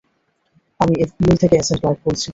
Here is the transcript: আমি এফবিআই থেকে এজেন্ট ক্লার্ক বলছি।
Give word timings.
আমি 0.79 0.93
এফবিআই 1.03 1.37
থেকে 1.41 1.55
এজেন্ট 1.57 1.79
ক্লার্ক 1.81 1.99
বলছি। 2.05 2.27